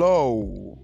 [0.00, 0.78] Hello.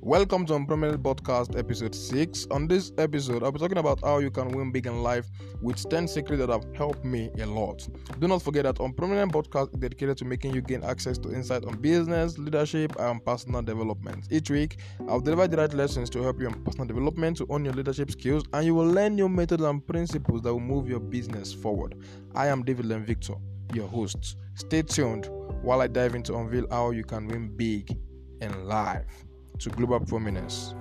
[0.00, 2.48] Welcome to On Prominence Podcast episode 6.
[2.50, 5.28] On this episode, I'll be talking about how you can win big in life
[5.62, 7.88] with 10 secrets that have helped me a lot.
[8.18, 11.32] Do not forget that On Prominence Podcast is dedicated to making you gain access to
[11.32, 14.26] insight on business, leadership, and personal development.
[14.32, 17.64] Each week, I'll deliver the right lessons to help you in personal development, to own
[17.64, 20.98] your leadership skills, and you will learn new methods and principles that will move your
[20.98, 21.94] business forward.
[22.34, 23.34] I am David Len Victor,
[23.72, 24.36] your host.
[24.54, 25.28] Stay tuned
[25.62, 27.96] while I dive into unveil how you can win big
[28.40, 29.24] in life
[29.58, 30.74] to global prominence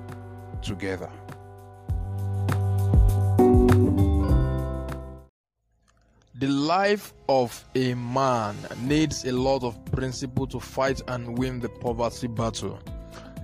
[0.62, 1.10] together.
[6.38, 11.70] The life of a man needs a lot of principle to fight and win the
[11.70, 12.78] poverty battle.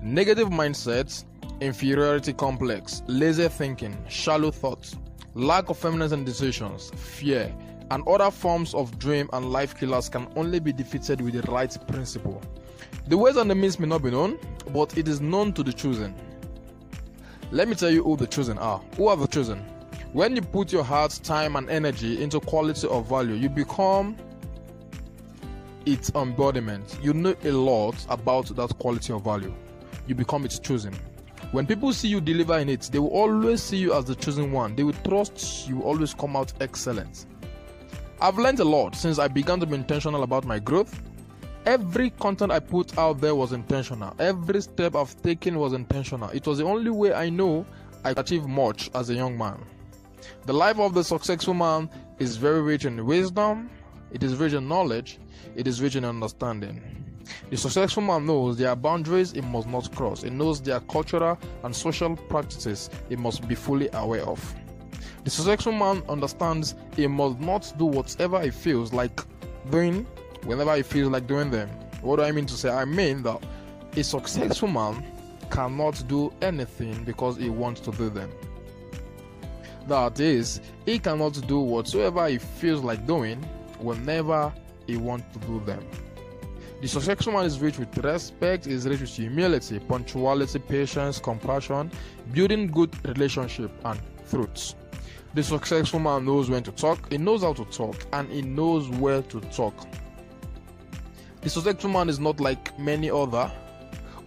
[0.03, 1.23] Negative mindsets,
[1.61, 4.97] inferiority complex, lazy thinking, shallow thoughts,
[5.35, 7.55] lack of feminine and decisions, fear,
[7.91, 11.75] and other forms of dream and life killers can only be defeated with the right
[11.87, 12.41] principle.
[13.07, 14.37] The ways and the means may not be known,
[14.73, 16.13] but it is known to the chosen.
[17.51, 18.79] Let me tell you who the chosen are.
[18.95, 19.59] Who are the chosen?
[20.13, 24.15] When you put your heart, time, and energy into quality of value, you become
[25.85, 26.99] its embodiment.
[27.01, 29.53] You know a lot about that quality of value.
[30.07, 30.93] You become its chosen.
[31.51, 34.51] When people see you deliver in it, they will always see you as the chosen
[34.51, 34.75] one.
[34.75, 37.25] They will trust you will always come out excellent.
[38.21, 41.01] I've learned a lot since I began to be intentional about my growth.
[41.65, 44.15] Every content I put out there was intentional.
[44.17, 46.29] Every step I've taken was intentional.
[46.29, 47.67] It was the only way I know
[48.03, 49.63] I could achieve much as a young man.
[50.47, 53.69] The life of the successful man is very rich in wisdom,
[54.11, 55.19] it is rich in knowledge,
[55.55, 56.81] it is rich in understanding.
[57.51, 60.23] The successful man knows there are boundaries he must not cross.
[60.23, 64.55] He knows there are cultural and social practices he must be fully aware of.
[65.23, 69.21] The successful man understands he must not do whatever he feels like
[69.69, 70.07] doing
[70.45, 71.69] whenever he feels like doing them.
[72.01, 72.69] What do I mean to say?
[72.69, 73.43] I mean that
[73.95, 75.03] a successful man
[75.49, 78.29] cannot do anything because he wants to do them.
[79.87, 83.41] That is, he cannot do whatsoever he feels like doing
[83.79, 84.53] whenever
[84.87, 85.83] he wants to do them.
[86.81, 91.91] The successful man is rich with respect, is rich with humility, punctuality, patience, compassion,
[92.33, 93.99] building good relationship, and
[94.29, 94.73] truth.
[95.35, 98.89] The successful man knows when to talk, he knows how to talk, and he knows
[98.89, 99.75] where to talk.
[101.41, 103.51] The successful man is not like many other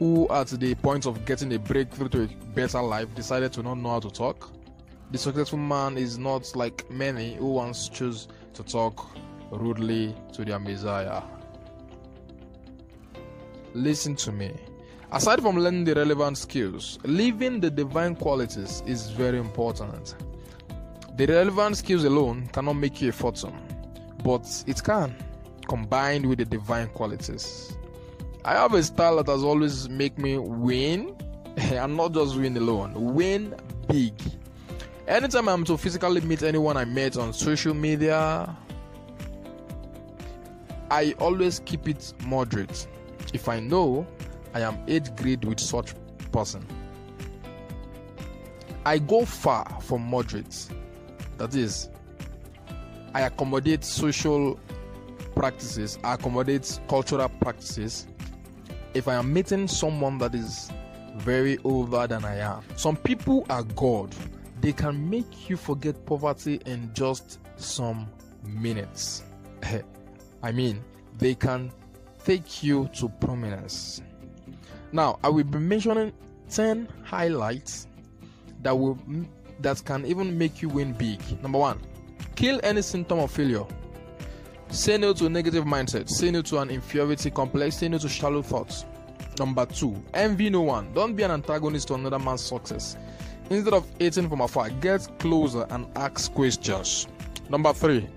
[0.01, 3.79] who, at the point of getting a breakthrough to a better life, decided to not
[3.79, 4.51] know how to talk.
[5.13, 9.07] The successful man is not like many who once choose to talk
[9.53, 11.23] rudely to their Messiah.
[13.75, 14.53] Listen to me.
[15.13, 20.17] Aside from learning the relevant skills, living the divine qualities is very important.
[21.17, 23.55] The relevant skills alone cannot make you a fortune,
[24.25, 25.15] but it can,
[25.67, 27.77] combined with the divine qualities.
[28.45, 31.17] I have a style that has always make me win,
[31.57, 33.55] and not just win alone, win
[33.89, 34.15] big.
[35.07, 38.55] Anytime I'm to physically meet anyone I met on social media,
[40.91, 42.87] I always keep it moderate.
[43.33, 44.07] If I know
[44.55, 45.95] I am 8th grade with such
[46.33, 46.67] person,
[48.87, 50.69] I go far from moderate.
[51.39, 51.89] That is,
[53.15, 54.59] I accommodate social
[55.35, 58.07] practices, I accommodate cultural practices.
[58.95, 60.71] If I am meeting someone that is
[61.17, 64.15] very older than I am, some people are God.
[64.61, 68.09] They can make you forget poverty in just some
[68.47, 69.25] minutes.
[70.43, 70.83] I mean,
[71.19, 71.73] they can
[72.25, 74.03] take you to prominence.
[74.93, 76.13] Now, I will be mentioning
[76.51, 77.89] 10 highlights
[78.63, 78.99] that will
[79.61, 81.21] that can even make you win big.
[81.43, 81.81] Number 1,
[82.35, 83.65] kill any symptom of failure.
[84.69, 86.09] Say no to negative mindset.
[86.09, 87.77] Say no to an inferiority complex.
[87.77, 88.85] Say no to shallow thoughts.
[89.39, 90.93] Number 2, envy no one.
[90.95, 92.97] Don't be an antagonist to another man's success.
[93.51, 97.09] Instead of hating from afar, get closer and ask questions.
[97.49, 98.09] Number 3,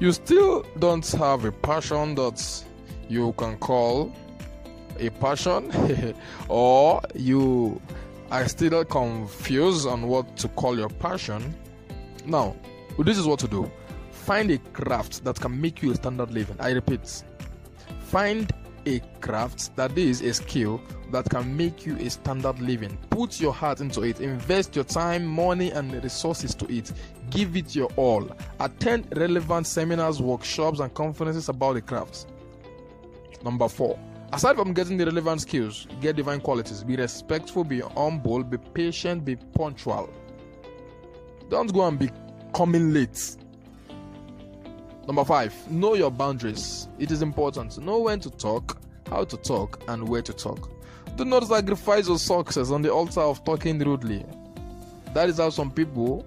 [0.00, 2.64] you still don't have a passion that
[3.08, 4.12] you can call
[4.98, 5.70] a passion
[6.48, 7.80] or you
[8.30, 11.54] are still confused on what to call your passion
[12.24, 12.54] now
[13.00, 13.70] this is what to do
[14.24, 16.56] find a craft that can make you a standard living.
[16.58, 17.22] I repeat
[18.00, 18.50] find
[18.86, 20.80] a craft that is a skill
[21.10, 22.96] that can make you a standard living.
[23.10, 24.20] Put your heart into it.
[24.20, 26.92] Invest your time money and resources to it.
[27.30, 28.28] Give it your all.
[28.60, 32.26] Attend relevant seminars workshops and conferences about the craft.
[33.44, 33.98] Number four,
[34.32, 36.82] aside from getting the relevant skills, get divine qualities.
[36.82, 40.12] Be respectful, be humble, be patient, be punctual.
[41.50, 42.10] Don't go and be
[42.54, 43.36] coming late.
[45.06, 46.88] Number five, know your boundaries.
[46.98, 47.72] It is important.
[47.72, 48.78] To know when to talk,
[49.10, 50.70] how to talk, and where to talk.
[51.16, 54.24] Do not sacrifice your success on the altar of talking rudely.
[55.12, 56.26] That is how some people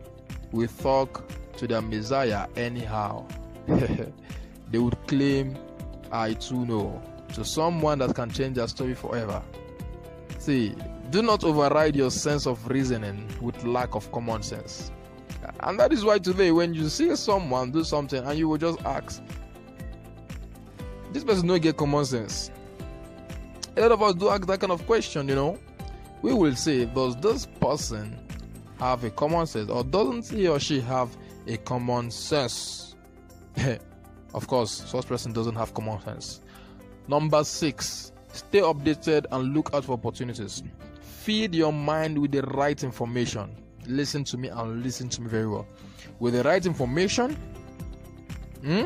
[0.51, 3.25] will talk to their Messiah anyhow.
[3.67, 5.57] they would claim,
[6.11, 7.01] I too know,
[7.33, 9.41] to someone that can change their story forever.
[10.37, 10.75] See,
[11.09, 14.91] do not override your sense of reasoning with lack of common sense.
[15.61, 18.79] And that is why today, when you see someone do something and you will just
[18.85, 19.21] ask,
[21.11, 22.51] this person don't get common sense.
[23.75, 25.59] A lot of us do ask that kind of question, you know.
[26.21, 28.17] We will say, does this person
[28.79, 31.15] have a common sense or doesn't he or she have
[31.47, 32.95] a common sense?
[34.33, 36.41] of course, such person doesn't have common sense.
[37.07, 40.63] Number six, stay updated and look out for opportunities.
[41.01, 43.55] Feed your mind with the right information.
[43.87, 45.65] Listen to me and listen to me very well.
[46.19, 47.35] With the right information,
[48.61, 48.85] hmm,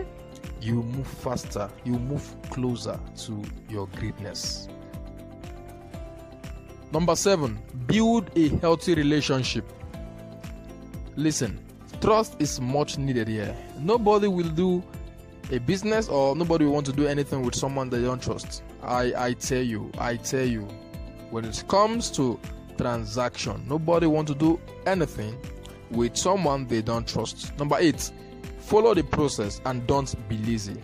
[0.62, 4.68] you move faster, you move closer to your greatness.
[6.92, 7.58] Number seven,
[7.88, 9.66] build a healthy relationship.
[11.16, 11.60] Listen,
[12.02, 13.56] trust is much needed here.
[13.80, 14.84] Nobody will do
[15.52, 18.64] a business or nobody will want to do anything with someone they don't trust.
[18.84, 20.68] I, I tell you, I tell you,
[21.30, 22.40] when it comes to
[22.82, 25.38] transaction, nobody want to do anything
[25.92, 27.58] with someone they don't trust.
[27.60, 28.12] Number eight,
[28.60, 30.82] follow the process and don't be lazy.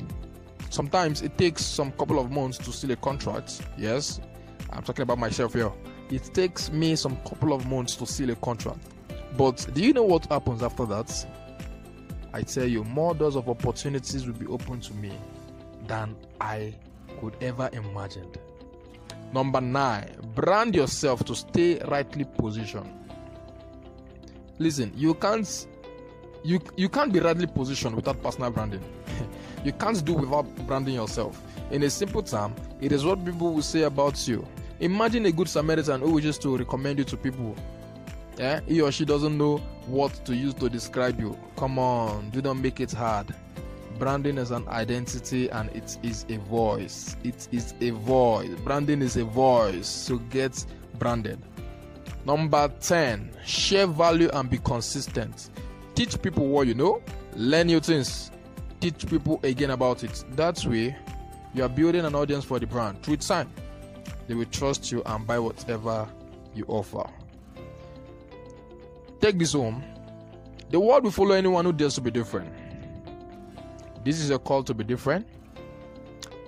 [0.70, 3.62] Sometimes it takes some couple of months to seal a contract.
[3.78, 4.20] Yes,
[4.70, 5.72] I'm talking about myself here.
[6.12, 8.80] It takes me some couple of months to seal a contract.
[9.36, 11.26] But do you know what happens after that?
[12.34, 15.12] I tell you, more doors of opportunities will be open to me
[15.88, 16.76] than I
[17.20, 18.30] could ever imagine.
[19.34, 22.90] Number nine, brand yourself to stay rightly positioned.
[24.60, 25.68] Listen, you can't
[26.44, 28.84] you you can't be rightly positioned without personal branding.
[29.66, 31.42] you can't do without branding yourself.
[31.72, 34.48] In a simple term, it is what people will say about you.
[34.80, 37.56] Imagine a good Samaritan who wishes to recommend you to people.
[38.38, 39.58] Yeah, he or she doesn't know
[39.88, 41.38] what to use to describe you.
[41.58, 43.34] Come on, do not make it hard.
[44.00, 47.16] Branding is an identity and it is a voice.
[47.24, 48.50] It is a voice.
[48.64, 49.88] Branding is a voice.
[49.88, 50.66] So get
[51.00, 51.40] branded.
[52.26, 55.50] Number 10, share value and be consistent.
[55.96, 57.02] Teach people what you know,
[57.36, 58.32] learn new things,
[58.82, 60.24] teach people again about it.
[60.32, 60.96] That way,
[61.54, 63.02] you are building an audience for the brand.
[63.02, 63.50] Through time,
[64.28, 66.08] they will trust you and buy whatever
[66.54, 67.10] you offer.
[69.22, 69.84] Take this home.
[70.70, 72.54] The world will follow anyone who dares to be different.
[74.08, 75.28] This is a call to be different.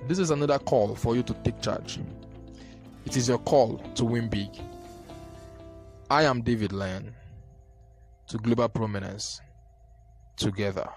[0.08, 2.00] This is another call for you to take charge.
[3.06, 4.48] It is your call to win big.
[6.10, 7.14] I am David Lyon
[8.30, 9.42] to Global Prominence
[10.38, 10.88] together.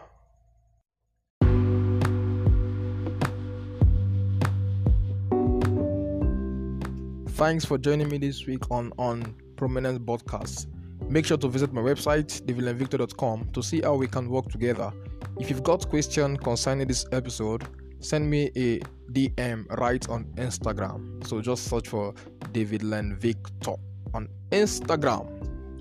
[7.31, 10.69] Thanks for joining me this week on on Prominence Podcast.
[11.09, 14.93] Make sure to visit my website, davidlenvictor.com, to see how we can work together.
[15.40, 17.64] If you've got question concerning this episode,
[18.00, 18.81] send me a
[19.12, 21.26] DM right on Instagram.
[21.26, 22.14] So just search for
[22.52, 23.75] David Len Victor
[24.14, 25.29] on Instagram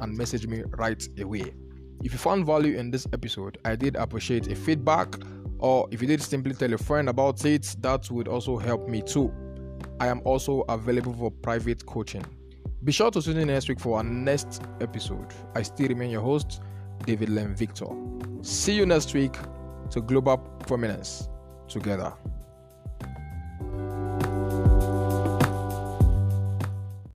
[0.02, 1.54] and message me right away.
[2.04, 5.16] If you found value in this episode, I did appreciate a feedback,
[5.60, 9.02] or if you did simply tell a friend about it, that would also help me
[9.02, 9.32] too.
[10.00, 12.26] I am also available for private coaching.
[12.84, 15.28] Be sure to tune in next week for our next episode.
[15.54, 16.62] I still remain your host,
[17.06, 17.86] David Len Victor.
[18.44, 19.36] See you next week
[19.92, 21.30] to Global Prominence
[21.68, 22.12] together.